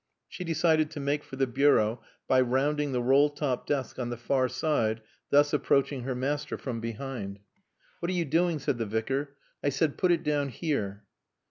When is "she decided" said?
0.27-0.89